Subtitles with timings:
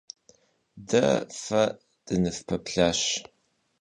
[0.89, 1.05] Дэ
[1.43, 1.63] фэ
[2.05, 3.01] дыныфпэплъащ.